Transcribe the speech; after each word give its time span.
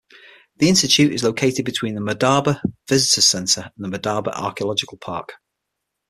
The 0.57 0.67
Institute 0.67 1.13
is 1.13 1.23
located 1.23 1.63
between 1.63 1.93
the 1.93 2.01
Madaba 2.01 2.59
Visitors 2.87 3.27
Center 3.27 3.69
and 3.77 3.93
the 3.93 3.99
Madaba 3.99 4.29
Archaeological 4.33 4.97
Park. 4.97 5.33